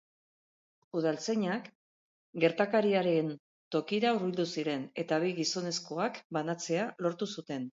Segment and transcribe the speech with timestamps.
[0.99, 1.67] Udaltzainak
[2.45, 3.29] gertakariaren
[3.77, 7.69] tokira hurbildu ziren eta bi gizonezkoak banatzea lortu zuten.